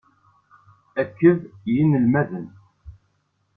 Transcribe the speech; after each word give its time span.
Akked 1.01 1.41
yinelmaden. 1.71 2.47